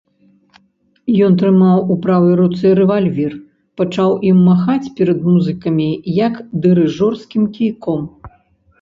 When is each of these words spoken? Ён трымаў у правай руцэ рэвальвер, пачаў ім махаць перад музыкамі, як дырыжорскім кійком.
Ён 1.27 1.35
трымаў 1.41 1.77
у 1.95 1.97
правай 2.05 2.33
руцэ 2.39 2.67
рэвальвер, 2.81 3.37
пачаў 3.83 4.09
ім 4.33 4.43
махаць 4.49 4.81
перад 4.99 5.19
музыкамі, 5.37 5.89
як 6.27 6.45
дырыжорскім 6.65 7.51
кійком. 7.57 8.01